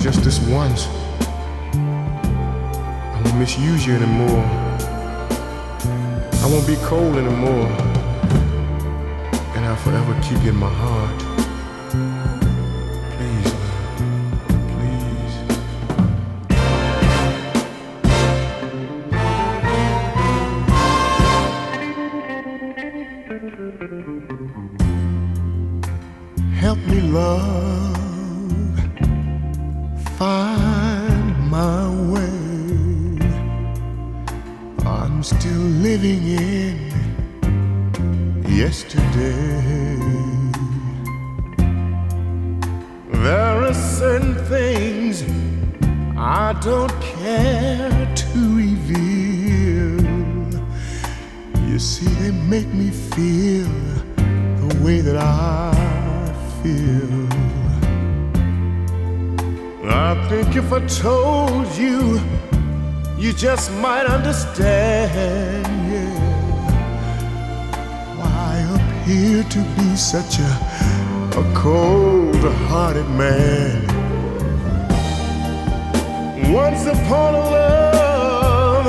Just 0.00 0.24
this 0.24 0.40
once, 0.48 0.86
I 1.74 3.20
won't 3.22 3.36
misuse 3.38 3.86
you 3.86 3.94
anymore. 3.94 4.42
I 6.42 6.46
won't 6.50 6.66
be 6.66 6.76
cold 6.76 7.16
anymore. 7.16 7.66
And 9.54 9.66
I'll 9.66 9.76
forever 9.76 10.18
keep 10.22 10.42
you 10.42 10.50
in 10.50 10.56
my 10.56 10.70
heart. 10.70 11.49
Such 70.10 70.40
a, 70.40 70.52
a 71.38 71.52
cold-hearted 71.54 73.08
man. 73.10 73.80
Once 76.52 76.84
upon 76.86 77.36
a 77.36 77.44
love 77.54 78.86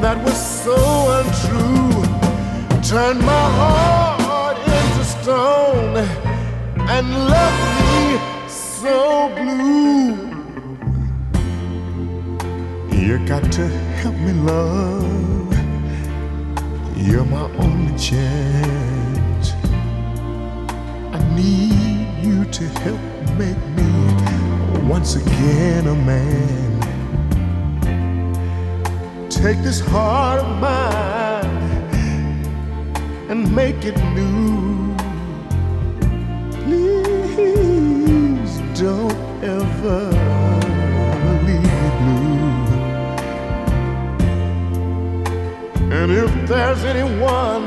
that 0.00 0.16
was 0.22 0.38
so 0.64 0.76
untrue, 1.18 2.00
turned 2.80 3.18
my 3.22 3.46
heart 3.58 4.58
into 4.58 5.04
stone 5.04 5.96
and 6.94 7.06
left 7.34 7.62
me 7.82 7.98
so 8.48 9.28
blue. 9.34 10.14
You 12.96 13.18
got 13.26 13.50
to 13.50 13.66
help 14.00 14.14
me 14.14 14.32
love. 14.32 14.95
Once 25.06 25.22
again 25.24 25.86
a 25.86 25.94
man. 25.94 26.80
Take 29.30 29.58
this 29.62 29.78
heart 29.78 30.40
of 30.40 30.48
mine 30.60 31.46
and 33.30 33.54
make 33.54 33.84
it 33.84 33.96
new. 34.16 34.96
Please 36.64 38.54
don't 38.80 39.16
ever 39.44 40.10
leave 41.46 41.62
me 41.70 41.88
blue. 42.00 42.56
And 45.98 46.08
if 46.10 46.32
there's 46.48 46.82
anyone 46.82 47.66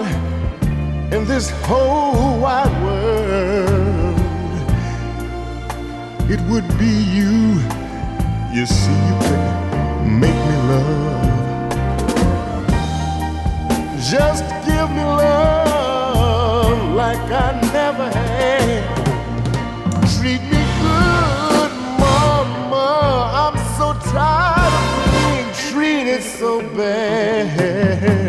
in 1.13 1.23
this 1.25 1.51
whole 1.63 2.37
wide 2.41 2.75
world, 2.83 3.68
it 6.29 6.39
would 6.41 6.67
be 6.77 6.85
you. 6.85 7.59
You 8.53 8.65
see, 8.65 8.99
you 9.09 9.15
can 9.25 10.19
make 10.19 10.39
me 10.49 10.55
love. 10.69 11.69
Just 14.11 14.45
give 14.65 14.89
me 14.91 15.03
love 15.03 16.93
like 16.93 17.17
I 17.17 17.59
never 17.73 18.07
had. 18.11 18.83
Treat 20.17 20.41
me 20.53 20.61
good, 20.83 21.71
mama. 21.99 22.87
I'm 23.43 23.57
so 23.77 23.87
tired 24.11 24.73
of 24.83 25.11
being 25.15 25.51
treated 25.71 26.21
so 26.21 26.61
bad. 26.77 28.28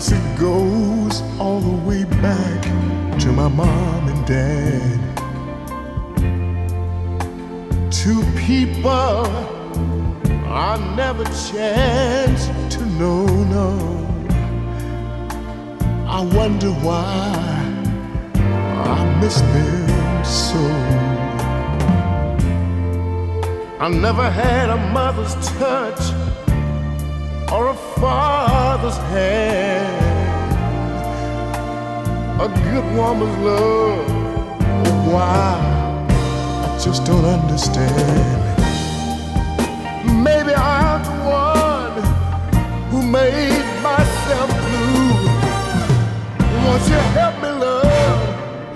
Guess 0.00 0.12
it 0.12 0.38
goes 0.38 1.20
all 1.38 1.60
the 1.60 1.76
way 1.86 2.04
back 2.22 2.62
to 3.20 3.30
my 3.32 3.48
mom 3.48 4.08
and 4.08 4.26
dad. 4.26 4.98
Two 7.92 8.22
people 8.34 9.26
I 10.48 10.78
never 10.96 11.24
chanced 11.24 12.50
to 12.78 12.86
know, 12.98 13.26
no. 13.56 13.72
I 16.08 16.20
wonder 16.34 16.70
why 16.86 17.12
I 18.94 19.20
miss 19.20 19.38
them 19.52 20.24
so. 20.24 20.62
I 23.84 23.88
never 23.90 24.30
had 24.30 24.70
a 24.70 24.78
mother's 24.94 25.34
touch 25.58 26.02
or 27.52 27.68
a 27.68 27.74
father's 28.80 28.96
hand. 29.12 30.00
A 32.40 32.48
good 32.48 32.84
woman's 32.96 33.38
love. 33.38 34.06
Why? 35.06 35.58
I 36.08 36.78
just 36.82 37.04
don't 37.04 37.24
understand. 37.24 38.40
Maybe 40.24 40.54
I'm 40.54 41.02
the 41.04 41.10
one 41.28 42.02
who 42.90 43.02
made 43.02 43.82
myself 43.82 44.50
blue. 44.64 45.12
Won't 46.64 46.84
you 46.88 47.00
help 47.18 47.34
me, 47.42 47.50
love? 47.50 48.20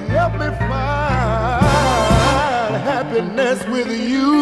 Help 0.08 0.32
me 0.34 0.48
find 0.68 1.64
happiness 2.92 3.58
with 3.68 3.90
you. 3.90 4.32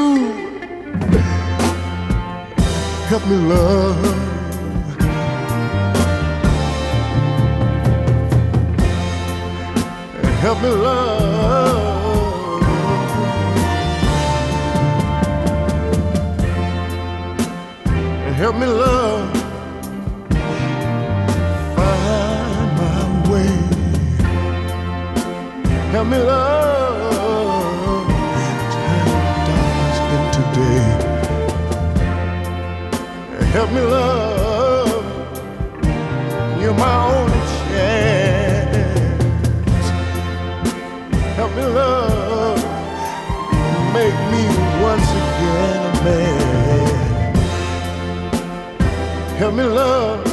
Help 3.09 3.25
me, 3.29 3.37
love. 3.37 4.32
Me, 10.63 10.69
love. 10.69 12.63
Help 18.37 18.57
me, 18.57 18.67
love. 18.67 19.31
Find 21.77 22.71
my 22.79 22.97
way. 23.31 23.53
Help 25.93 26.07
me, 26.07 26.19
love. 26.19 26.63
Help 33.53 33.71
me, 33.71 33.81
love. 33.83 35.05
You're 36.59 36.73
my 36.73 36.95
only 37.05 37.22
Help 49.43 49.55
me, 49.57 49.65
love. 49.65 50.25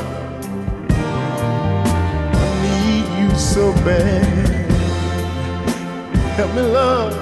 I 2.32 2.48
need 2.62 3.08
you 3.20 3.36
so 3.36 3.74
bad. 3.84 4.70
Help 6.38 6.54
me, 6.54 6.62
love. 6.62 7.14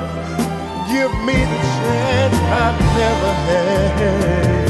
Give 0.89 1.13
me 1.23 1.31
the 1.31 1.59
chance 1.77 2.35
I've 2.35 2.77
never 2.97 3.33
had. 3.47 4.66